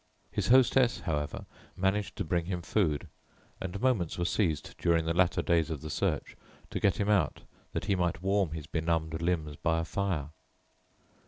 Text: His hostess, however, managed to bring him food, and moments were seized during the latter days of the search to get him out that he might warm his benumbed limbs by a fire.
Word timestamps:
His 0.31 0.47
hostess, 0.47 1.01
however, 1.01 1.45
managed 1.75 2.15
to 2.15 2.23
bring 2.23 2.45
him 2.45 2.63
food, 2.63 3.07
and 3.61 3.79
moments 3.79 4.17
were 4.17 4.25
seized 4.25 4.73
during 4.79 5.05
the 5.05 5.13
latter 5.13 5.43
days 5.43 5.69
of 5.69 5.81
the 5.81 5.91
search 5.91 6.35
to 6.71 6.79
get 6.79 6.97
him 6.99 7.07
out 7.07 7.43
that 7.73 7.85
he 7.85 7.93
might 7.93 8.23
warm 8.23 8.53
his 8.53 8.65
benumbed 8.65 9.21
limbs 9.21 9.57
by 9.57 9.77
a 9.81 9.85
fire. 9.85 10.31